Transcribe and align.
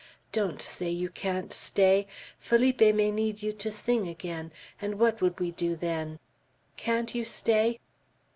Don't 0.31 0.63
say 0.63 0.89
you 0.89 1.09
can't 1.09 1.53
stay! 1.53 2.07
Felipe 2.39 2.81
may 2.81 3.11
need 3.11 3.43
you 3.43 3.53
to 3.53 3.71
sing 3.71 4.07
again, 4.07 4.51
and 4.81 4.97
what 4.97 5.21
would 5.21 5.39
we 5.39 5.51
do 5.51 5.75
then? 5.75 6.17
Can't 6.75 7.13
you 7.13 7.23
stay?" 7.23 7.77